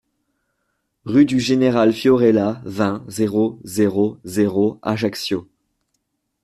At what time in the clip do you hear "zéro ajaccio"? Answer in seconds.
4.23-5.47